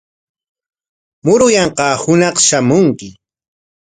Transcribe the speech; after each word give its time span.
Muruyanqaa 1.25 1.93
hunaq 2.03 2.35
shamunki. 2.47 3.07